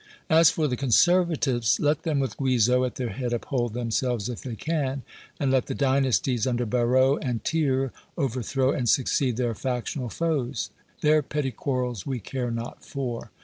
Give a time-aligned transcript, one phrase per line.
[0.31, 4.55] As for the Conservatives, let them with Guizot at their head, uphold themselves if they
[4.55, 5.03] can,
[5.39, 10.71] and let the dynasties under Barrot and Thiers overthrow and succeed their factional foes.
[11.01, 13.29] Their petty quarrels we care not for.